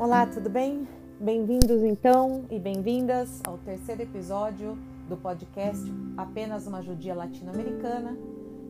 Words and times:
Olá, 0.00 0.24
tudo 0.24 0.48
bem? 0.48 0.88
Bem-vindos 1.20 1.82
então 1.82 2.46
e 2.50 2.58
bem-vindas 2.58 3.42
ao 3.46 3.58
terceiro 3.58 4.00
episódio 4.00 4.78
do 5.06 5.14
podcast 5.14 5.84
Apenas 6.16 6.66
uma 6.66 6.80
Judia 6.80 7.14
Latino-Americana. 7.14 8.16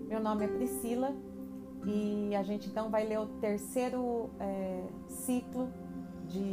Meu 0.08 0.18
nome 0.18 0.46
é 0.46 0.48
Priscila 0.48 1.14
e 1.86 2.34
a 2.34 2.42
gente 2.42 2.68
então 2.68 2.90
vai 2.90 3.06
ler 3.06 3.20
o 3.20 3.26
terceiro 3.26 4.28
é, 4.40 4.82
ciclo 5.06 5.68
de, 6.26 6.52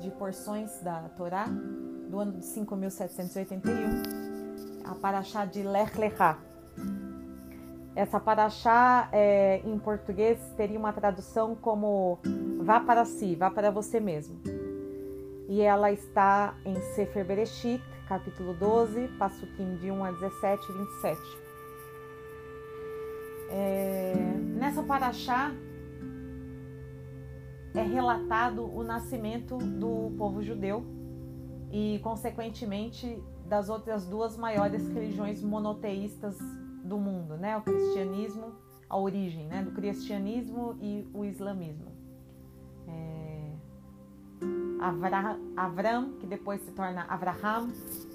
de 0.00 0.10
porções 0.10 0.70
da 0.82 1.08
Torá 1.16 1.46
do 2.10 2.18
ano 2.18 2.32
de 2.32 2.44
5781, 2.44 3.72
a 4.84 4.96
Paraxá 4.96 5.46
de 5.46 5.62
Lech 5.62 5.98
Lechá. 5.98 6.38
Essa 8.00 8.18
Paraxá 8.18 9.10
é, 9.12 9.60
em 9.62 9.78
português 9.78 10.40
teria 10.56 10.78
uma 10.78 10.90
tradução 10.90 11.54
como 11.54 12.18
Vá 12.62 12.80
para 12.80 13.04
si, 13.04 13.34
vá 13.34 13.50
para 13.50 13.70
você 13.70 14.00
mesmo. 14.00 14.40
E 15.46 15.60
ela 15.60 15.92
está 15.92 16.54
em 16.64 16.80
Sefer 16.94 17.26
Bereshit, 17.26 17.84
capítulo 18.08 18.54
12, 18.54 19.06
Passuquim 19.18 19.76
de 19.76 19.90
1 19.90 20.02
a 20.02 20.12
17 20.12 20.64
e 20.64 20.72
27. 20.72 21.20
É, 23.50 24.14
nessa 24.56 24.82
paraxá 24.82 25.52
é 27.74 27.82
relatado 27.82 28.64
o 28.64 28.82
nascimento 28.82 29.58
do 29.58 30.10
povo 30.16 30.42
judeu 30.42 30.86
e, 31.70 32.00
consequentemente, 32.02 33.22
das 33.44 33.68
outras 33.68 34.06
duas 34.06 34.38
maiores 34.38 34.88
religiões 34.88 35.42
monoteístas 35.42 36.38
do 36.82 36.98
mundo, 36.98 37.36
né? 37.36 37.56
O 37.56 37.62
cristianismo, 37.62 38.52
a 38.88 38.98
origem, 38.98 39.46
né? 39.46 39.62
Do 39.62 39.72
cristianismo 39.72 40.76
e 40.80 41.06
o 41.12 41.24
islamismo. 41.24 41.92
É... 42.88 43.52
Avra... 44.80 45.38
Avram, 45.56 46.12
que 46.18 46.26
depois 46.26 46.60
se 46.62 46.72
torna 46.72 47.02
Avraham, 47.02 47.68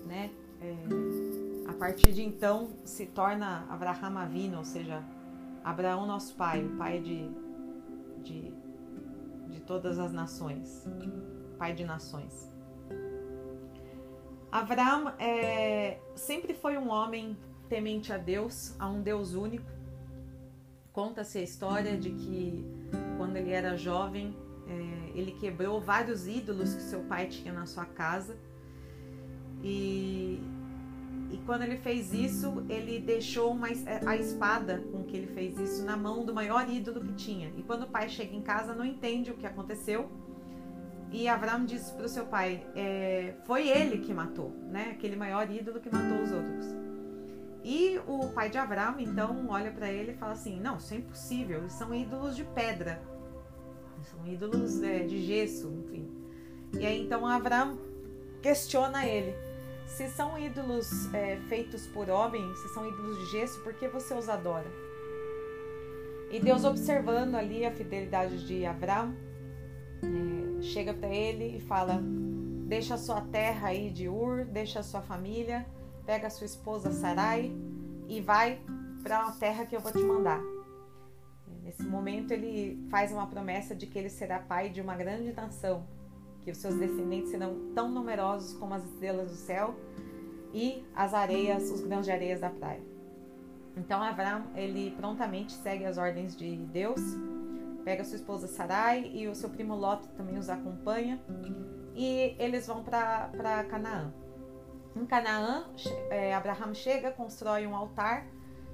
né? 0.06 0.32
É... 0.62 1.70
A 1.70 1.74
partir 1.74 2.12
de 2.14 2.24
então 2.24 2.70
se 2.84 3.06
torna 3.06 3.66
Avraham 3.70 4.18
Avino, 4.18 4.60
ou 4.60 4.64
seja, 4.64 5.04
Abraão 5.66 6.06
nosso 6.06 6.36
pai, 6.36 6.64
o 6.64 6.78
pai 6.78 7.00
de, 7.00 7.28
de, 8.24 8.54
de 9.50 9.60
todas 9.62 9.98
as 9.98 10.14
nações, 10.14 10.88
pai 11.58 11.74
de 11.74 11.84
nações. 11.84 12.54
Avram 14.52 15.10
é, 15.18 16.00
sempre 16.16 16.54
foi 16.54 16.78
um 16.78 16.88
homem 16.90 17.36
temente 17.68 18.12
a 18.14 18.18
Deus, 18.18 18.76
a 18.80 18.88
um 18.88 19.02
Deus 19.02 19.34
único. 19.34 19.66
Conta-se 20.92 21.38
a 21.38 21.42
história 21.42 21.98
de 21.98 22.12
que 22.12 22.66
quando 23.18 23.36
ele 23.36 23.52
era 23.52 23.76
jovem, 23.76 24.36
é, 24.68 25.20
ele 25.20 25.32
quebrou 25.34 25.82
vários 25.82 26.28
ídolos 26.28 26.74
que 26.74 26.82
seu 26.82 27.02
pai 27.02 27.28
tinha 27.28 27.54
na 27.54 27.66
sua 27.66 27.86
casa. 27.86 28.38
E, 29.64 30.40
e 31.32 31.38
quando 31.46 31.64
ele 31.64 31.78
fez 31.78 32.14
isso, 32.14 32.64
ele 32.70 33.00
deixou 33.00 33.52
uma, 33.52 33.68
a 34.06 34.16
espada 34.16 34.84
com 34.92 35.04
que 35.04 35.18
ele 35.18 35.28
fez 35.28 35.58
isso 35.60 35.84
na 35.84 35.98
mão 35.98 36.24
do 36.24 36.34
maior 36.34 36.70
ídolo 36.70 37.02
que 37.02 37.14
tinha. 37.14 37.52
E 37.58 37.64
quando 37.64 37.84
o 37.84 37.88
pai 37.88 38.08
chega 38.08 38.36
em 38.36 38.42
casa, 38.42 38.74
não 38.74 38.86
entende 38.86 39.32
o 39.32 39.36
que 39.36 39.46
aconteceu 39.46 40.10
e 41.12 41.30
Avram 41.30 41.66
disse 41.66 41.94
para 41.94 42.06
o 42.06 42.10
seu 42.10 42.26
pai: 42.26 42.66
é, 42.76 43.36
foi 43.46 43.70
ele 43.70 44.00
que 44.00 44.14
matou, 44.14 44.52
né? 44.70 44.90
Aquele 44.92 45.16
maior 45.16 45.50
ídolo 45.50 45.80
que 45.80 45.90
matou 45.90 46.22
os 46.22 46.32
outros. 46.32 46.85
E 47.68 48.00
o 48.06 48.28
pai 48.28 48.48
de 48.48 48.60
Avram 48.60 49.00
então 49.00 49.48
olha 49.50 49.72
para 49.72 49.92
ele 49.92 50.12
e 50.12 50.16
fala 50.16 50.34
assim: 50.34 50.60
não, 50.60 50.78
isso 50.78 50.94
é 50.94 50.98
impossível. 50.98 51.68
São 51.68 51.96
ídolos 51.96 52.36
de 52.36 52.44
pedra, 52.44 53.02
são 54.04 54.24
ídolos 54.28 54.84
é, 54.84 55.00
de 55.00 55.26
gesso, 55.26 55.74
enfim. 55.84 56.08
E 56.80 56.86
aí 56.86 57.02
então 57.02 57.26
Avram 57.26 57.80
questiona 58.40 59.08
ele: 59.08 59.36
se 59.88 60.08
são 60.10 60.38
ídolos 60.38 61.12
é, 61.12 61.38
feitos 61.50 61.88
por 61.88 62.08
homens, 62.08 62.56
se 62.60 62.70
são 62.70 62.88
ídolos 62.88 63.18
de 63.18 63.32
gesso, 63.32 63.60
por 63.62 63.74
que 63.74 63.88
você 63.88 64.14
os 64.14 64.30
adora? 64.30 64.72
E 66.30 66.40
Deus 66.40 66.66
observando 66.66 67.34
ali 67.34 67.66
a 67.66 67.72
fidelidade 67.72 68.46
de 68.46 68.64
Avram, 68.64 69.16
é, 70.04 70.62
chega 70.62 70.94
para 70.94 71.10
ele 71.10 71.58
e 71.58 71.60
fala: 71.62 72.00
Deixa 72.68 72.94
a 72.94 73.00
sua 73.00 73.22
terra 73.22 73.70
aí 73.70 73.90
de 73.90 74.08
Ur, 74.08 74.46
deixa 74.46 74.82
a 74.82 74.84
sua 74.84 75.02
família, 75.02 75.66
pega 76.06 76.30
sua 76.30 76.46
esposa 76.46 76.92
Sarai 76.92 77.52
e 78.08 78.22
vai 78.22 78.62
para 79.04 79.28
a 79.28 79.32
terra 79.32 79.66
que 79.66 79.76
eu 79.76 79.80
vou 79.80 79.92
te 79.92 80.04
mandar. 80.04 80.42
Nesse 81.64 81.84
momento, 81.84 82.32
ele 82.32 82.86
faz 82.90 83.12
uma 83.12 83.28
promessa 83.28 83.76
de 83.76 83.88
que 83.88 83.98
ele 83.98 84.10
será 84.10 84.40
pai 84.40 84.70
de 84.70 84.82
uma 84.82 84.96
grande 84.96 85.34
nação, 85.34 85.86
que 86.42 86.52
os 86.52 86.58
seus 86.58 86.76
descendentes 86.76 87.32
serão 87.32 87.72
tão 87.74 87.90
numerosos 87.90 88.58
como 88.58 88.74
as 88.74 88.84
estrelas 88.86 89.32
do 89.32 89.36
céu 89.36 89.76
e 90.54 90.86
as 90.96 91.14
areias, 91.14 91.72
os 91.72 91.82
grãos 91.82 92.06
de 92.06 92.12
areias 92.12 92.42
da 92.42 92.50
praia. 92.50 92.82
Então, 93.76 94.02
Abraão, 94.02 94.46
ele 94.56 94.92
prontamente 94.92 95.54
segue 95.54 95.86
as 95.86 95.98
ordens 95.98 96.36
de 96.36 96.56
Deus 96.56 97.02
pega 97.86 98.04
sua 98.04 98.16
esposa 98.16 98.48
Sarai 98.48 99.12
e 99.14 99.28
o 99.28 99.36
seu 99.36 99.48
primo 99.48 99.76
Lot 99.76 100.06
também 100.18 100.40
os 100.40 100.50
acompanha 100.50 101.22
e 101.94 102.36
eles 102.40 102.66
vão 102.66 102.84
para 102.84 103.64
Canaã. 103.70 104.12
Em 104.96 105.06
Canaã, 105.06 105.66
é, 106.10 106.34
Abraham 106.34 106.74
chega, 106.74 107.12
constrói 107.12 107.68
um 107.68 107.76
altar 107.76 108.26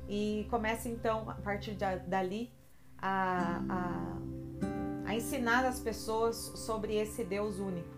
e 0.08 0.46
começa 0.52 0.88
então, 0.88 1.28
a 1.28 1.34
partir 1.34 1.76
dali, 2.06 2.52
a, 2.98 3.62
a, 3.68 5.10
a 5.10 5.16
ensinar 5.16 5.66
as 5.66 5.80
pessoas 5.80 6.36
sobre 6.36 6.96
esse 6.96 7.24
Deus 7.24 7.58
único. 7.58 7.90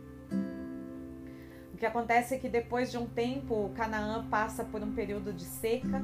O 1.73 1.77
que 1.77 1.85
acontece 1.85 2.35
é 2.35 2.37
que 2.37 2.47
depois 2.47 2.89
de 2.89 2.97
um 2.97 3.05
tempo, 3.05 3.71
Canaã 3.75 4.25
passa 4.29 4.63
por 4.63 4.81
um 4.81 4.93
período 4.93 5.33
de 5.33 5.43
seca 5.43 6.01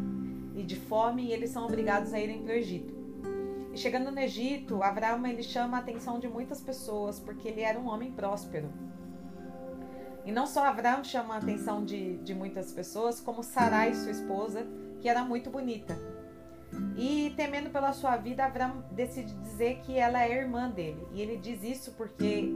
e 0.55 0.63
de 0.63 0.75
fome 0.75 1.27
e 1.27 1.31
eles 1.31 1.51
são 1.51 1.65
obrigados 1.65 2.13
a 2.13 2.19
irem 2.19 2.43
para 2.43 2.51
o 2.51 2.55
Egito. 2.57 2.93
E 3.73 3.77
chegando 3.77 4.11
no 4.11 4.19
Egito, 4.19 4.83
Abraão 4.83 5.25
ele 5.25 5.43
chama 5.43 5.77
a 5.77 5.79
atenção 5.79 6.19
de 6.19 6.27
muitas 6.27 6.59
pessoas 6.59 7.17
porque 7.17 7.47
ele 7.47 7.61
era 7.61 7.79
um 7.79 7.87
homem 7.87 8.11
próspero. 8.11 8.69
E 10.29 10.31
não 10.31 10.45
só 10.45 10.63
Abraão 10.67 11.03
chama 11.03 11.33
a 11.33 11.37
atenção 11.39 11.83
de, 11.83 12.17
de 12.17 12.35
muitas 12.35 12.71
pessoas, 12.71 13.19
como 13.19 13.41
Sarai, 13.41 13.95
sua 13.95 14.11
esposa, 14.11 14.63
que 15.01 15.09
era 15.09 15.23
muito 15.23 15.49
bonita. 15.49 15.97
E 16.95 17.33
temendo 17.35 17.71
pela 17.71 17.93
sua 17.93 18.15
vida, 18.15 18.45
Abraão 18.45 18.85
decide 18.91 19.33
dizer 19.33 19.79
que 19.79 19.97
ela 19.97 20.23
é 20.23 20.37
irmã 20.37 20.69
dele. 20.69 21.03
E 21.13 21.19
ele 21.19 21.35
diz 21.35 21.63
isso 21.63 21.93
porque 21.93 22.47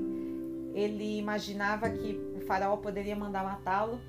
ele 0.75 1.17
imaginava 1.17 1.89
que 1.89 2.15
o 2.35 2.45
faraó 2.45 2.77
poderia 2.77 3.15
mandar 3.15 3.43
matá-lo 3.43 3.99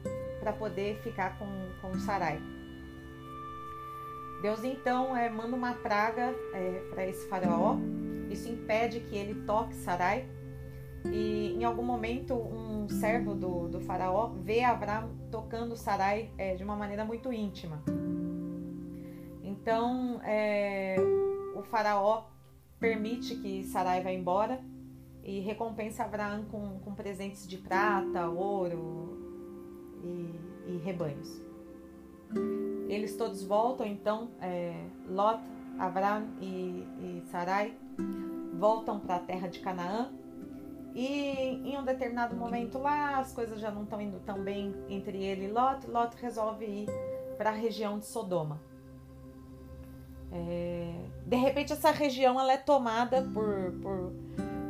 para 0.41 0.53
poder 0.53 1.01
ficar 1.01 1.39
com, 1.39 1.47
com 1.81 1.99
Sarai. 2.01 2.39
Deus 4.43 4.63
então 4.63 5.17
é, 5.17 5.31
manda 5.31 5.57
uma 5.57 5.73
praga 5.73 6.35
é, 6.53 6.83
para 6.91 7.07
esse 7.07 7.27
faraó. 7.29 7.79
Isso 8.31 8.47
impede 8.47 9.01
que 9.01 9.17
ele 9.17 9.35
toque 9.47 9.75
Sarai. 9.75 10.29
E 11.13 11.55
em 11.55 11.65
algum 11.65 11.83
momento 11.83 12.35
um 12.35 12.89
servo 12.89 13.35
do, 13.35 13.69
do 13.69 13.81
faraó 13.81 14.33
vê 14.43 14.63
Abraão 14.63 15.11
tocando 15.31 15.77
Sarai 15.77 16.31
é, 16.39 16.55
de 16.55 16.65
uma 16.65 16.77
maneira 16.77 17.05
muito 17.05 17.33
íntima. 17.33 17.83
Então 19.43 20.21
é, 20.25 20.97
o 21.55 21.63
faraó 21.63 22.25
permite 22.79 23.37
que 23.37 23.65
Sarai 23.65 24.03
vá 24.03 24.13
embora 24.13 24.61
e 25.23 25.41
recompensa 25.41 26.05
Abraão 26.05 26.45
com, 26.51 26.79
com 26.81 26.95
presentes 26.95 27.47
de 27.49 27.57
prata, 27.57 28.29
ouro 28.29 29.19
e, 30.05 30.73
e 30.73 30.77
rebanhos. 30.85 31.43
Eles 32.89 33.17
todos 33.17 33.43
voltam, 33.43 33.87
então, 33.87 34.29
é, 34.41 34.75
Lot, 35.09 35.41
Abraão 35.79 36.29
e, 36.41 36.87
e 37.01 37.23
Sarai 37.31 37.75
voltam 38.59 39.01
para 39.01 39.17
a 39.17 39.19
terra 39.19 39.49
de 39.49 39.61
Canaã. 39.61 40.13
E 40.95 41.61
em 41.65 41.77
um 41.77 41.85
determinado 41.85 42.37
momento 42.37 42.79
lá, 42.79 43.19
as 43.19 43.33
coisas 43.33 43.59
já 43.61 43.71
não 43.71 43.83
estão 43.83 44.01
indo 44.01 44.21
tão 44.21 44.41
bem 44.41 44.73
entre 44.89 45.25
ele 45.25 45.47
e 45.47 45.51
Lot. 45.51 45.91
Lot 45.91 46.15
resolve 46.23 46.65
ir 46.65 46.87
para 47.37 47.51
a 47.51 47.53
região 47.53 47.99
de 47.99 48.07
Sodoma. 48.07 48.61
É, 50.31 50.95
de 51.27 51.37
repente, 51.37 51.73
essa 51.73 51.91
região 51.91 52.39
ela 52.39 52.53
é 52.53 52.57
tomada 52.57 53.23
por, 53.35 53.73
por, 53.83 54.13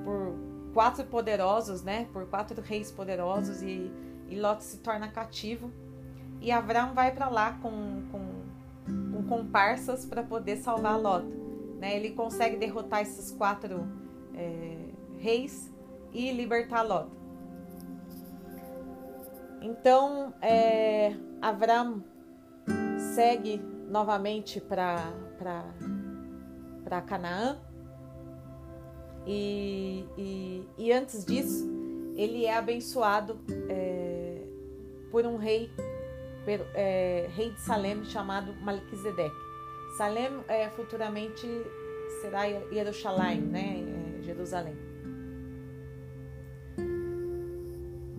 por 0.03 0.35
quatro 0.73 1.05
poderosos, 1.05 1.83
né? 1.83 2.09
Por 2.11 2.27
quatro 2.27 2.61
reis 2.63 2.91
poderosos 2.91 3.61
e, 3.63 3.93
e 4.29 4.41
Lot 4.41 4.65
se 4.65 4.79
torna 4.79 5.09
cativo 5.09 5.71
e 6.41 6.51
Avram 6.51 6.95
vai 6.95 7.11
para 7.11 7.29
lá 7.29 7.59
com, 7.63 8.03
com, 8.11 9.13
com 9.13 9.23
comparsas 9.29 10.05
para 10.05 10.23
poder 10.23 10.57
salvar 10.57 11.01
Lot. 11.01 11.27
Né? 11.79 11.97
Ele 11.97 12.11
consegue 12.11 12.57
derrotar 12.57 13.01
esses 13.01 13.31
quatro 13.31 13.87
é, 14.35 14.77
reis 15.19 15.74
e 16.15 16.33
libertar 16.33 16.83
Lot. 16.83 17.11
Então, 19.61 20.33
é, 20.41 21.13
Avram 21.43 22.05
segue 23.15 23.61
novamente 23.89 24.61
para 24.61 25.13
Canaã. 27.07 27.59
E, 29.27 30.07
e, 30.19 30.69
e, 30.77 30.93
antes 30.93 31.25
disso, 31.25 31.67
ele 32.15 32.45
é 32.45 32.57
abençoado 32.57 33.41
é, 33.71 34.43
por 35.11 35.25
um 35.25 35.37
rei, 35.37 35.71
per, 36.45 36.61
é, 36.75 37.27
rei 37.35 37.51
de 37.51 37.61
Salem 37.61 38.05
chamado 38.05 38.55
Melquisedeque. 38.63 39.35
Salem 39.97 40.29
é, 40.47 40.69
futuramente 40.71 41.47
será 42.21 42.43
Jerusalém, 42.71 43.41
né? 43.41 44.19
É, 44.19 44.23
Jerusalém. 44.23 44.94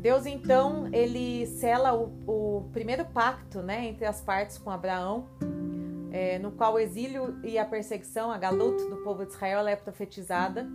Deus 0.06 0.28
então 0.28 0.88
ele 0.94 1.48
sela 1.48 1.96
o, 1.96 2.14
o, 2.28 2.70
primeiro 2.72 3.04
pacto, 3.06 3.64
né, 3.64 3.88
entre 3.88 4.06
as 4.06 4.22
partes 4.22 4.56
com 4.56 4.70
Abraão, 4.70 5.28
é, 6.12 6.38
no 6.38 6.52
qual 6.52 6.76
o 6.76 6.80
exílio 6.80 7.40
e 7.44 7.58
a 7.58 7.66
perseguição, 7.66 8.30
a 8.30 8.38
galuta 8.38 8.88
do 8.88 8.98
povo 8.98 9.26
de 9.26 9.32
Israel 9.32 9.68
é 9.68 9.76
profetizada 9.76 10.68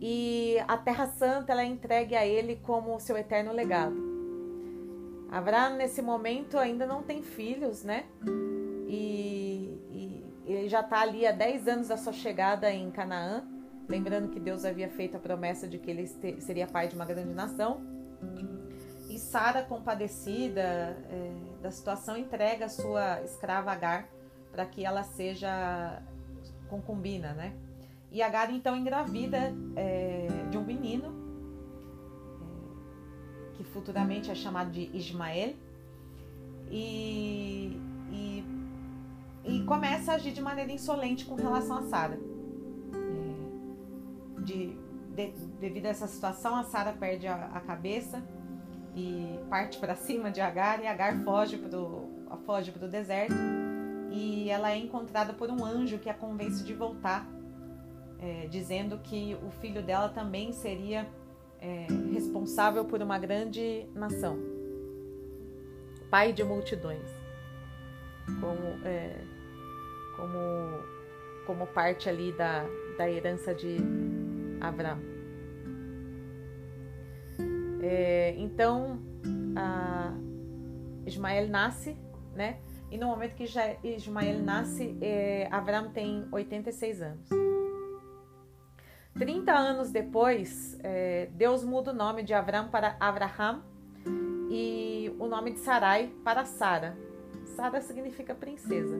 e 0.00 0.56
a 0.66 0.76
Terra 0.76 1.06
Santa 1.06 1.52
ela 1.52 1.62
é 1.62 1.66
entregue 1.66 2.16
a 2.16 2.26
ele 2.26 2.56
como 2.64 2.98
seu 2.98 3.16
eterno 3.16 3.52
legado. 3.52 3.94
Abraão 5.30 5.76
nesse 5.76 6.02
momento 6.02 6.58
ainda 6.58 6.84
não 6.84 7.00
tem 7.00 7.22
filhos, 7.22 7.84
né? 7.84 8.06
E, 8.88 9.78
e 9.88 10.24
ele 10.44 10.68
já 10.68 10.80
está 10.80 11.00
ali 11.00 11.24
há 11.28 11.30
10 11.30 11.68
anos 11.68 11.86
da 11.86 11.96
sua 11.96 12.12
chegada 12.12 12.68
em 12.72 12.90
Canaã, 12.90 13.44
lembrando 13.88 14.30
que 14.30 14.40
Deus 14.40 14.64
havia 14.64 14.88
feito 14.88 15.16
a 15.16 15.20
promessa 15.20 15.68
de 15.68 15.78
que 15.78 15.88
ele 15.88 16.08
seria 16.40 16.66
pai 16.66 16.88
de 16.88 16.96
uma 16.96 17.04
grande 17.04 17.32
nação. 17.32 17.91
E 19.08 19.18
Sara, 19.18 19.62
compadecida 19.62 20.62
é, 20.62 21.32
da 21.62 21.70
situação, 21.70 22.16
entrega 22.16 22.68
sua 22.68 23.20
escrava 23.22 23.70
Agar 23.70 24.08
para 24.50 24.64
que 24.66 24.84
ela 24.84 25.02
seja 25.02 26.02
concubina, 26.68 27.32
né? 27.34 27.54
E 28.10 28.22
Agar 28.22 28.50
então 28.50 28.76
engravida 28.76 29.54
é, 29.76 30.28
de 30.50 30.56
um 30.56 30.64
menino, 30.64 31.14
é, 32.40 33.56
que 33.56 33.64
futuramente 33.64 34.30
é 34.30 34.34
chamado 34.34 34.70
de 34.70 34.90
Ismael, 34.96 35.54
e, 36.70 37.78
e, 38.10 38.44
e, 39.44 39.64
começa 39.64 40.12
a 40.12 40.14
agir 40.14 40.32
de 40.32 40.40
maneira 40.40 40.72
insolente 40.72 41.26
com 41.26 41.34
relação 41.34 41.76
a 41.76 41.82
Sara. 41.82 42.18
É, 42.94 44.40
de, 44.40 44.78
de, 45.14 45.28
devido 45.60 45.86
a 45.86 45.90
essa 45.90 46.06
situação, 46.06 46.56
a 46.56 46.64
Sara 46.64 46.92
perde 46.92 47.26
a, 47.26 47.46
a, 47.54 47.60
cabeça 47.60 48.22
e 48.94 49.38
parte 49.48 49.78
para 49.78 49.94
cima 49.94 50.30
de 50.30 50.40
Agar, 50.40 50.82
e 50.82 50.86
Agar 50.86 51.22
foge 51.22 51.56
para 51.58 51.78
o 51.78 52.36
foge 52.44 52.70
deserto. 52.70 53.34
E 54.10 54.50
ela 54.50 54.70
é 54.72 54.76
encontrada 54.76 55.32
por 55.32 55.50
um 55.50 55.64
anjo 55.64 55.98
que 55.98 56.10
a 56.10 56.14
convence 56.14 56.62
de 56.64 56.74
voltar 56.74 57.26
é, 58.18 58.46
dizendo 58.46 58.98
que 58.98 59.36
o 59.42 59.50
filho 59.50 59.82
dela 59.82 60.08
também 60.08 60.52
seria 60.52 61.08
é, 61.60 61.86
responsável 62.12 62.84
por 62.84 63.02
uma 63.02 63.18
grande 63.18 63.86
nação, 63.94 64.38
pai 66.10 66.32
de 66.32 66.44
multidões, 66.44 67.08
como, 68.40 68.86
é, 68.86 69.16
como, 70.16 70.36
como 71.46 71.66
parte 71.68 72.08
ali 72.08 72.32
da, 72.32 72.64
da 72.98 73.10
herança 73.10 73.54
de 73.54 73.78
Abraão. 74.68 74.98
É, 77.82 78.34
então, 78.38 79.00
Ismael 81.04 81.48
nasce, 81.48 81.96
né? 82.34 82.58
E 82.90 82.98
no 82.98 83.06
momento 83.06 83.34
que 83.34 83.44
Ismael 83.82 84.40
nasce, 84.40 84.96
é, 85.00 85.48
Abraão 85.50 85.90
tem 85.90 86.26
86 86.30 87.02
anos. 87.02 87.28
30 89.18 89.52
anos 89.52 89.90
depois, 89.90 90.78
é, 90.82 91.28
Deus 91.32 91.64
muda 91.64 91.90
o 91.90 91.94
nome 91.94 92.22
de 92.22 92.32
Avram 92.32 92.68
para 92.68 92.96
Abraham 93.00 93.62
e 94.50 95.14
o 95.18 95.26
nome 95.26 95.52
de 95.52 95.60
Sarai 95.60 96.12
para 96.24 96.44
Sara. 96.44 96.96
Sara 97.56 97.80
significa 97.80 98.34
princesa. 98.34 98.96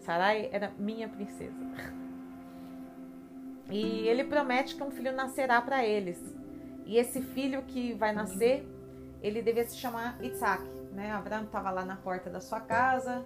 Sarai 0.00 0.48
era 0.52 0.72
minha 0.78 1.08
princesa. 1.08 1.56
E 3.70 4.06
ele 4.08 4.24
promete 4.24 4.76
que 4.76 4.82
um 4.82 4.90
filho 4.90 5.12
nascerá 5.12 5.60
para 5.60 5.84
eles. 5.84 6.18
E 6.84 6.96
esse 6.98 7.22
filho 7.22 7.62
que 7.62 7.94
vai 7.94 8.12
nascer, 8.12 8.66
ele 9.22 9.40
devia 9.40 9.64
se 9.64 9.76
chamar 9.76 10.22
Isaac. 10.22 10.62
Né? 10.92 11.10
Abraão 11.10 11.44
estava 11.44 11.70
lá 11.70 11.84
na 11.84 11.96
porta 11.96 12.28
da 12.28 12.40
sua 12.40 12.60
casa, 12.60 13.24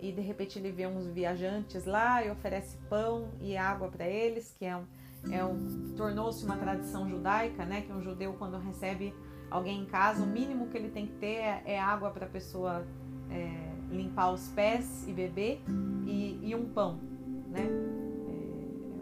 e 0.00 0.12
de 0.12 0.20
repente 0.20 0.58
ele 0.58 0.70
vê 0.70 0.86
uns 0.86 1.06
viajantes 1.08 1.84
lá 1.84 2.24
e 2.24 2.30
oferece 2.30 2.76
pão 2.88 3.28
e 3.40 3.56
água 3.56 3.88
para 3.88 4.06
eles, 4.06 4.54
que 4.56 4.64
é 4.64 4.76
um, 4.76 4.84
é 5.30 5.44
um 5.44 5.94
tornou-se 5.96 6.44
uma 6.44 6.56
tradição 6.56 7.08
judaica, 7.08 7.64
né? 7.64 7.82
Que 7.82 7.92
um 7.92 8.00
judeu 8.00 8.34
quando 8.34 8.56
recebe 8.58 9.12
alguém 9.50 9.82
em 9.82 9.86
casa, 9.86 10.22
o 10.22 10.26
mínimo 10.26 10.68
que 10.68 10.76
ele 10.76 10.90
tem 10.90 11.06
que 11.06 11.14
ter 11.14 11.36
é, 11.36 11.62
é 11.64 11.80
água 11.80 12.10
para 12.10 12.26
a 12.26 12.28
pessoa 12.28 12.86
é, 13.30 13.72
limpar 13.90 14.32
os 14.32 14.48
pés 14.48 15.06
e 15.08 15.12
beber 15.12 15.60
e, 16.06 16.38
e 16.42 16.54
um 16.54 16.68
pão, 16.68 17.00
né? 17.48 17.97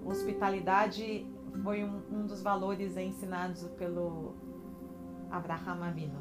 Hospitalidade 0.07 1.27
foi 1.63 1.85
um, 1.85 2.03
um 2.11 2.27
dos 2.27 2.43
valores 2.43 2.97
ensinados 2.97 3.63
pelo 3.79 4.35
Abraham 5.31 5.85
Avino. 5.85 6.21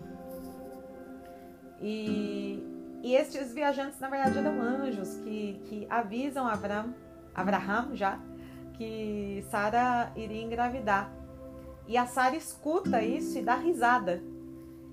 E 1.81 2.63
e 3.05 3.15
estes 3.15 3.53
viajantes, 3.53 3.99
na 3.99 4.09
verdade, 4.09 4.39
eram 4.39 4.59
anjos 4.59 5.13
que, 5.17 5.61
que 5.65 5.87
avisam 5.87 6.47
Abraão, 6.47 6.95
Abraham 7.35 7.95
já, 7.95 8.19
que 8.73 9.45
Sara 9.51 10.11
iria 10.15 10.41
engravidar. 10.41 11.13
E 11.87 11.97
a 11.97 12.07
Sara 12.07 12.35
escuta 12.35 13.03
isso 13.03 13.37
e 13.37 13.43
dá 13.43 13.57
risada. 13.57 14.23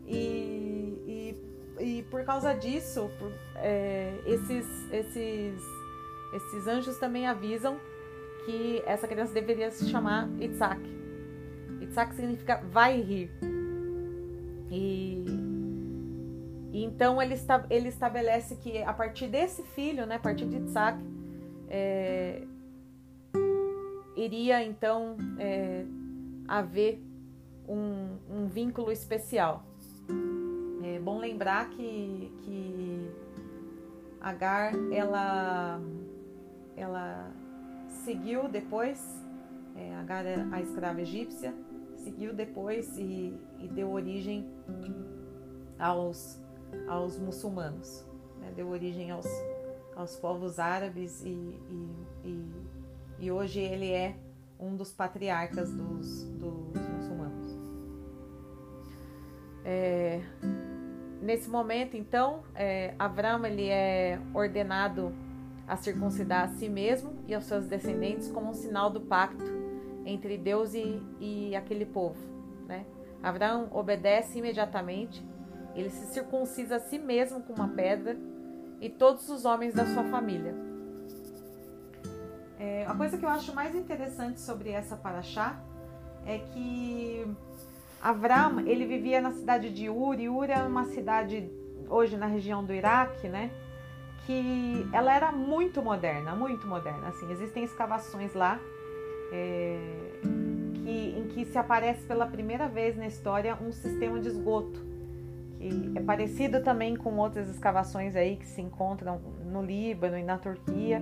E, 0.06 1.35
e, 1.81 1.83
e 1.83 2.03
por 2.11 2.23
causa 2.23 2.53
disso, 2.53 3.11
por, 3.19 3.33
é, 3.56 4.12
esses, 4.27 4.67
esses, 4.93 5.62
esses 6.35 6.67
anjos 6.67 6.99
também 6.99 7.27
avisam 7.27 7.79
que 8.44 8.83
essa 8.87 9.06
criança 9.06 9.33
deveria 9.33 9.71
se 9.71 9.89
chamar 9.89 10.29
Isaac. 10.41 10.81
Isaac 11.81 12.15
significa 12.15 12.62
vai 12.71 13.00
rir. 13.00 13.31
E 14.71 15.25
e 16.73 16.85
então 16.85 17.21
ele, 17.21 17.35
ele 17.69 17.89
estabelece 17.89 18.56
que 18.56 18.83
a 18.83 18.94
partir 18.94 19.27
desse 19.27 19.62
filho, 19.62 20.06
né, 20.06 20.17
a 20.17 20.19
partir 20.19 20.47
de 20.47 20.56
Isaac, 20.56 20.99
é, 21.69 22.43
iria 24.17 24.65
então 24.65 25.17
é, 25.39 25.84
haver 26.49 27.03
um, 27.69 28.17
um, 28.31 28.46
vínculo 28.46 28.91
especial. 28.91 29.67
É 30.82 30.99
bom 30.99 31.19
lembrar 31.19 31.69
que, 31.69 32.32
que 32.39 32.82
Agar 34.22 34.72
ela, 34.93 35.81
ela 36.77 37.32
seguiu 38.05 38.49
depois, 38.49 39.01
é, 39.77 39.94
Agar, 39.97 40.27
é 40.27 40.47
a 40.51 40.61
escrava 40.61 41.01
egípcia, 41.01 41.55
seguiu 41.97 42.35
depois 42.35 42.97
e, 42.99 43.35
e 43.61 43.69
deu 43.69 43.91
origem 43.93 44.47
aos 45.79 46.41
aos 46.89 47.19
muçulmanos, 47.19 48.05
né? 48.41 48.53
deu 48.56 48.69
origem 48.69 49.11
aos, 49.11 49.27
aos 49.94 50.17
povos 50.17 50.59
árabes 50.59 51.23
e, 51.23 51.29
e, 51.29 51.97
e, 52.25 52.53
e, 53.21 53.31
hoje 53.31 53.61
ele 53.61 53.91
é 53.91 54.17
um 54.59 54.75
dos 54.75 54.93
patriarcas 54.93 55.71
dos, 55.73 56.25
dos 56.25 56.89
muçulmanos. 56.94 57.59
É, 59.65 60.23
nesse 61.21 61.49
momento, 61.49 61.97
então, 61.97 62.43
é, 62.55 62.94
ele 63.47 63.69
é 63.69 64.19
ordenado 64.35 65.13
a 65.66 65.76
circuncidar 65.76 66.44
a 66.44 66.48
si 66.48 66.69
mesmo 66.69 67.14
e 67.26 67.34
aos 67.34 67.44
seus 67.44 67.66
descendentes 67.66 68.31
como 68.31 68.50
um 68.50 68.54
sinal 68.54 68.90
do 68.90 69.00
pacto 69.00 69.44
entre 70.04 70.36
Deus 70.36 70.74
e, 70.74 71.00
e 71.20 71.56
aquele 71.56 71.86
povo. 71.86 72.19
Né? 72.66 72.84
Abraão 73.22 73.69
obedece 73.72 74.38
imediatamente 74.38 75.24
ele 75.74 75.90
se 75.90 76.06
circuncisa 76.12 76.76
a 76.76 76.81
si 76.81 76.98
mesmo 76.98 77.42
com 77.42 77.52
uma 77.52 77.69
pedra 77.69 78.16
e 78.81 78.88
todos 78.90 79.28
os 79.28 79.44
homens 79.44 79.74
da 79.74 79.86
sua 79.86 80.04
família. 80.04 80.54
É, 82.58 82.84
a 82.86 82.94
coisa 82.94 83.16
que 83.16 83.24
eu 83.24 83.28
acho 83.28 83.54
mais 83.54 83.74
interessante 83.74 84.40
sobre 84.40 84.70
essa 84.70 84.96
paraxá 84.96 85.60
é 86.26 86.38
que 86.38 87.26
Avram 88.00 88.60
ele 88.66 88.84
vivia 88.84 89.20
na 89.20 89.32
cidade 89.32 89.70
de 89.70 89.88
Ur, 89.88 90.19
e 90.19 90.28
Ur 90.28 90.50
é 90.50 90.62
uma 90.62 90.86
cidade 90.86 91.50
hoje 91.88 92.16
na 92.16 92.26
região 92.26 92.64
do 92.64 92.72
Iraque, 92.72 93.28
né? 93.28 93.50
Que 94.26 94.86
ela 94.93 95.14
era 95.14 95.32
muito 95.32 95.82
moderna, 95.82 96.34
muito 96.34 96.67
moderna. 96.67 97.08
Assim, 97.08 97.31
existem 97.31 97.64
escavações 97.64 98.34
lá 98.34 98.60
é, 99.32 99.79
que, 100.84 101.14
em 101.19 101.29
que 101.29 101.44
se 101.44 101.58
aparece 101.58 102.06
pela 102.06 102.26
primeira 102.26 102.69
vez 102.69 102.96
na 102.96 103.06
história 103.06 103.58
um 103.60 103.72
sistema 103.72 104.20
de 104.20 104.29
esgoto 104.29 104.93
e 105.62 105.93
é 105.94 106.02
parecido 106.02 106.60
também 106.60 106.96
com 106.96 107.17
outras 107.19 107.48
escavações 107.48 108.17
aí 108.17 108.34
que 108.34 108.46
se 108.46 108.60
encontram 108.60 109.20
no 109.44 109.62
Líbano 109.62 110.19
e 110.19 110.22
na 110.24 110.36
Turquia, 110.36 111.00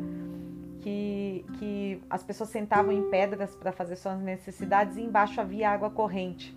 que, 0.83 1.47
que 1.59 2.03
as 2.11 2.23
pessoas 2.23 2.51
sentavam 2.51 2.93
em 2.93 3.09
pedras 3.09 3.57
para 3.57 3.73
fazer 3.73 3.97
suas 3.97 4.21
necessidades 4.21 4.99
e 4.99 5.01
embaixo 5.01 5.41
havia 5.41 5.71
água 5.71 5.89
corrente. 5.89 6.55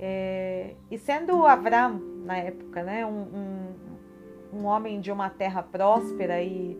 É, 0.00 0.74
e 0.90 0.98
sendo 0.98 1.46
Avram, 1.46 2.00
na 2.24 2.38
época, 2.38 2.82
né, 2.82 3.06
um, 3.06 3.20
um, 3.20 3.74
um 4.52 4.64
homem 4.64 5.00
de 5.00 5.10
uma 5.10 5.30
terra 5.30 5.62
próspera 5.62 6.42
e, 6.42 6.76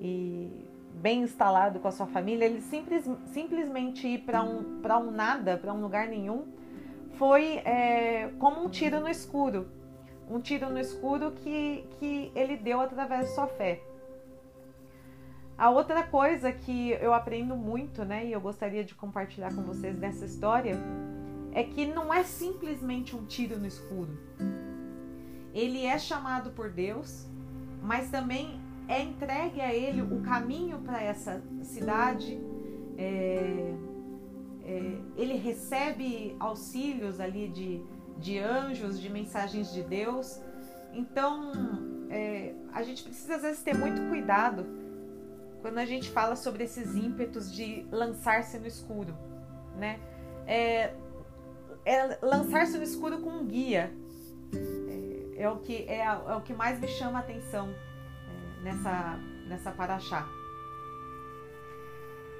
e, 0.00 0.50
bem 0.94 1.22
instalado 1.22 1.78
com 1.78 1.88
a 1.88 1.92
sua 1.92 2.06
família, 2.06 2.46
ele 2.46 2.60
simples, 2.60 3.04
simplesmente 3.26 4.06
ir 4.06 4.18
para 4.18 4.42
um, 4.42 4.80
um 4.82 5.10
nada, 5.10 5.56
para 5.56 5.72
um 5.72 5.80
lugar 5.80 6.08
nenhum, 6.08 6.46
foi 7.12 7.58
é, 7.58 8.30
como 8.38 8.62
um 8.62 8.68
tiro 8.68 9.00
no 9.00 9.08
escuro. 9.08 9.66
Um 10.28 10.40
tiro 10.40 10.70
no 10.70 10.78
escuro 10.78 11.32
que, 11.32 11.84
que 11.98 12.32
ele 12.34 12.56
deu 12.56 12.80
através 12.80 13.22
da 13.22 13.34
sua 13.34 13.46
fé. 13.46 13.80
A 15.58 15.70
outra 15.70 16.02
coisa 16.02 16.52
que 16.52 16.90
eu 16.90 17.14
aprendo 17.14 17.56
muito, 17.56 18.04
né, 18.04 18.26
e 18.26 18.32
eu 18.32 18.40
gostaria 18.40 18.84
de 18.84 18.94
compartilhar 18.94 19.54
com 19.54 19.62
vocês 19.62 19.96
dessa 19.96 20.24
história, 20.24 20.76
é 21.52 21.62
que 21.62 21.86
não 21.86 22.12
é 22.12 22.22
simplesmente 22.22 23.16
um 23.16 23.24
tiro 23.24 23.58
no 23.58 23.66
escuro. 23.66 24.10
Ele 25.56 25.86
é 25.86 25.98
chamado 25.98 26.50
por 26.50 26.70
Deus, 26.70 27.26
mas 27.82 28.10
também 28.10 28.60
é 28.86 29.02
entregue 29.02 29.62
a 29.62 29.74
ele 29.74 30.02
o 30.02 30.20
caminho 30.20 30.80
para 30.80 31.02
essa 31.02 31.42
cidade. 31.62 32.38
É, 32.98 33.74
é, 34.62 34.98
ele 35.16 35.34
recebe 35.34 36.36
auxílios 36.38 37.20
ali 37.20 37.48
de, 37.48 37.82
de 38.18 38.38
anjos, 38.38 39.00
de 39.00 39.08
mensagens 39.08 39.72
de 39.72 39.82
Deus. 39.82 40.38
Então, 40.92 41.52
é, 42.10 42.52
a 42.74 42.82
gente 42.82 43.02
precisa 43.02 43.36
às 43.36 43.42
vezes 43.42 43.62
ter 43.62 43.74
muito 43.74 44.02
cuidado 44.10 44.66
quando 45.62 45.78
a 45.78 45.86
gente 45.86 46.10
fala 46.10 46.36
sobre 46.36 46.64
esses 46.64 46.94
ímpetos 46.94 47.50
de 47.50 47.86
lançar-se 47.90 48.58
no 48.58 48.66
escuro, 48.66 49.16
né? 49.78 50.00
É, 50.46 50.92
é 51.82 52.18
lançar-se 52.20 52.76
no 52.76 52.84
escuro 52.84 53.22
com 53.22 53.30
um 53.30 53.46
guia. 53.46 53.90
É, 55.36 55.48
o 55.48 55.58
que 55.58 55.84
é, 55.88 56.00
é, 56.00 56.34
o 56.34 56.40
que 56.40 56.54
mais 56.54 56.80
me 56.80 56.88
chama 56.88 57.18
a 57.18 57.20
atenção 57.20 57.68
é, 57.68 58.62
nessa 58.62 59.18
nessa 59.46 59.70
paraxá. 59.70 60.26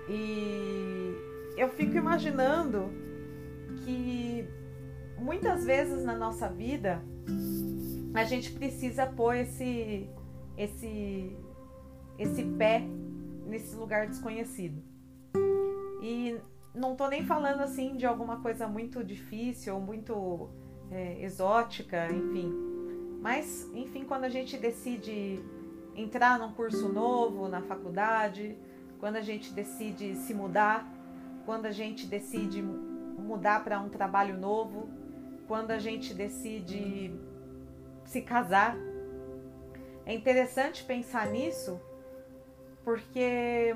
E 0.09 1.15
eu 1.57 1.69
fico 1.69 1.97
imaginando 1.97 2.91
que 3.85 4.49
muitas 5.19 5.65
vezes 5.65 6.05
na 6.05 6.17
nossa 6.17 6.49
vida 6.49 7.03
a 8.15 8.25
gente 8.25 8.50
precisa 8.53 9.07
pôr 9.07 9.37
esse 9.37 10.09
esse 10.57 11.37
esse 12.19 12.43
pé 12.43 12.83
nesse 13.47 13.76
lugar 13.76 14.07
desconhecido. 14.07 14.83
E 16.03 16.38
não 16.75 16.95
tô 16.97 17.09
nem 17.09 17.25
falando 17.25 17.61
assim 17.61 17.97
de 17.97 18.07
alguma 18.07 18.41
coisa 18.41 18.67
muito 18.67 19.05
difícil 19.05 19.75
ou 19.75 19.81
muito 19.81 20.49
é, 20.91 21.23
exótica, 21.23 22.11
enfim. 22.12 22.66
Mas, 23.21 23.69
enfim, 23.75 24.05
quando 24.05 24.25
a 24.25 24.29
gente 24.29 24.57
decide 24.57 25.41
entrar 25.95 26.39
num 26.39 26.53
curso 26.53 26.89
novo 26.89 27.49
na 27.49 27.63
faculdade, 27.63 28.57
quando 29.01 29.17
a 29.17 29.23
gente 29.23 29.53
decide 29.53 30.15
se 30.15 30.35
mudar, 30.35 30.87
quando 31.45 31.67
a 31.67 31.73
gente 31.73 32.07
decide 32.07 32.63
mudar 32.63 33.65
para 33.65 33.81
um 33.81 33.89
trabalho 33.89 34.37
novo, 34.39 34.89
quando 35.47 35.71
a 35.71 35.79
gente 35.79 36.13
decide 36.13 37.15
se 38.05 38.21
casar. 38.21 38.77
É 40.05 40.15
interessante 40.15 40.85
pensar 40.85 41.29
nisso 41.29 41.81
porque 42.85 43.75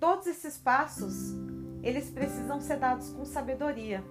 todos 0.00 0.26
esses 0.26 0.56
passos 0.56 1.34
eles 1.82 2.10
precisam 2.10 2.60
ser 2.60 2.78
dados 2.78 3.10
com 3.10 3.24
sabedoria. 3.24 4.02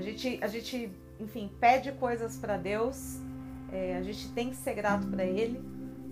É, 0.00 0.02
a 0.02 0.02
gente, 0.02 0.38
a 0.42 0.46
gente, 0.46 0.92
enfim, 1.18 1.50
pede 1.60 1.92
coisas 1.92 2.36
para 2.38 2.56
Deus, 2.56 3.20
é, 3.70 3.96
a 3.96 4.02
gente 4.02 4.32
tem 4.32 4.48
que 4.48 4.56
ser 4.56 4.74
grato 4.74 5.06
para 5.06 5.24
Ele, 5.24 5.62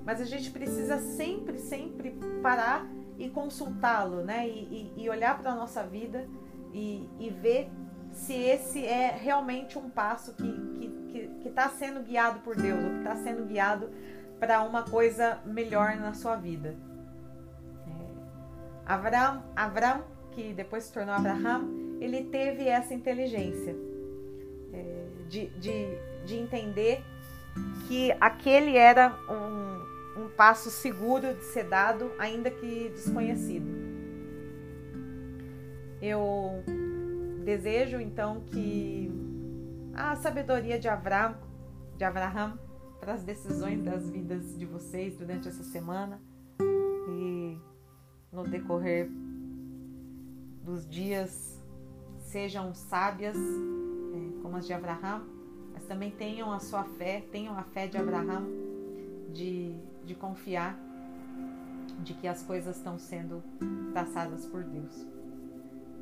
mas 0.05 0.21
a 0.21 0.25
gente 0.25 0.51
precisa 0.51 0.99
sempre, 0.99 1.59
sempre 1.59 2.19
parar 2.43 2.87
e 3.19 3.31
consultá-lo, 3.31 4.23
né? 4.23 4.47
E, 4.47 4.93
e, 4.97 5.05
e 5.05 5.11
olhar 5.11 5.39
para 5.39 5.53
a 5.53 5.55
nossa 5.55 5.83
vida 5.83 6.29
e, 6.73 7.09
e, 7.19 7.31
ver 7.31 7.71
se 8.13 8.35
esse 8.35 8.85
é 8.85 9.17
realmente 9.17 9.79
um 9.79 9.89
passo 9.89 10.35
que 10.35 11.49
está 11.49 11.63
tá 11.65 11.69
sendo 11.71 12.01
guiado 12.01 12.41
por 12.41 12.57
Deus, 12.57 12.85
ou 12.85 12.91
que 12.91 12.99
está 12.99 13.17
sendo 13.17 13.45
guiado 13.47 13.91
para 14.39 14.63
uma 14.63 14.83
coisa 14.83 15.41
melhor 15.47 15.97
na 15.97 16.13
sua 16.13 16.37
vida. 16.37 16.77
Avram, 18.87 19.43
Avram, 19.57 20.05
que 20.33 20.53
depois 20.53 20.85
se 20.85 20.93
tornou 20.93 21.15
Abraham, 21.15 21.88
ele 22.01 22.25
teve 22.25 22.67
essa 22.67 22.95
inteligência 22.95 23.77
é, 24.73 25.07
de, 25.29 25.47
de, 25.51 25.99
de 26.25 26.37
entender 26.37 27.03
que 27.87 28.13
aquele 28.21 28.77
era 28.77 29.19
um, 29.29 30.23
um 30.25 30.29
passo 30.31 30.71
seguro 30.71 31.35
de 31.35 31.45
ser 31.45 31.65
dado, 31.65 32.11
ainda 32.19 32.51
que 32.51 32.91
desconhecido. 32.91 33.67
Eu 36.01 36.63
desejo 37.45 38.01
então 38.01 38.43
que 38.47 39.11
a 39.95 40.15
sabedoria 40.17 40.79
de 40.79 40.89
Avram, 40.89 41.37
de 41.97 42.05
Abraham, 42.05 42.59
para 43.01 43.15
as 43.15 43.23
decisões 43.23 43.83
das 43.83 44.09
vidas 44.11 44.57
de 44.57 44.67
vocês 44.67 45.17
durante 45.17 45.49
essa 45.49 45.63
semana 45.65 46.21
no 48.33 48.45
decorrer 48.45 49.11
dos 50.63 50.89
dias 50.89 51.58
sejam 52.29 52.75
sábias, 52.75 53.37
é, 53.37 54.43
como 54.43 54.57
as 54.57 54.67
de 54.67 54.73
Abraão, 54.73 55.23
mas 55.73 55.85
também 55.85 56.11
tenham 56.11 56.53
a 56.53 56.61
sua 56.61 56.85
fé, 56.85 57.25
tenham 57.33 57.59
a 57.59 57.63
fé 57.63 57.87
de 57.87 57.97
Abraão 57.97 58.47
de, 59.33 59.75
de 60.05 60.15
confiar 60.15 60.79
de 62.01 62.15
que 62.15 62.29
as 62.29 62.43
coisas 62.43 62.77
estão 62.77 62.99
sendo 62.99 63.43
traçadas 63.93 64.47
por 64.47 64.63
Deus. 64.63 65.07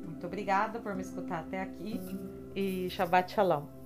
Muito 0.05 0.25
obrigada 0.25 0.79
por 0.79 0.95
me 0.95 1.01
escutar 1.01 1.39
até 1.39 1.61
aqui 1.61 1.99
e 2.55 2.89
Shabbat 2.89 3.31
Shalom. 3.31 3.76